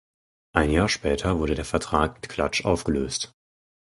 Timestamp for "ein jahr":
0.55-0.89